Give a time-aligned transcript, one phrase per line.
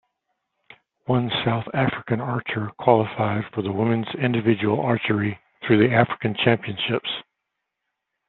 [1.05, 7.21] One South African archer qualified for the women's individual archery through the African Championships.